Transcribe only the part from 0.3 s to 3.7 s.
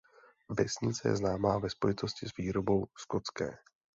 Vesnice je známá ve spojitosti s výrobou Skotské.